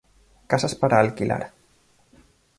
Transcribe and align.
Casas 0.51 0.73
para 0.81 0.95
alquilar 0.99 1.43